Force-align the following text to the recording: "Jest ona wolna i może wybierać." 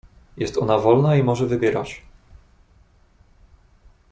"Jest 0.37 0.57
ona 0.57 0.77
wolna 0.77 1.15
i 1.15 1.23
może 1.23 1.45
wybierać." 1.47 2.01